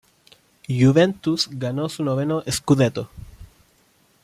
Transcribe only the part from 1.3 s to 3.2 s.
ganó su noveno "scudetto".